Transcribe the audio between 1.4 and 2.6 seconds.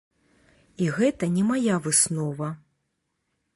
мая выснова.